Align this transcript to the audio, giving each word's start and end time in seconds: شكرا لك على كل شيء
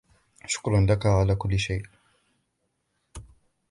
شكرا 0.45 0.79
لك 0.85 1.05
على 1.05 1.35
كل 1.35 1.59
شيء 1.59 1.83